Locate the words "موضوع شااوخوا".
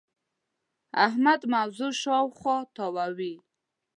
1.53-2.57